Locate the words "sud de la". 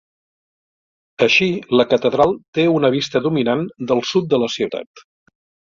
4.15-4.53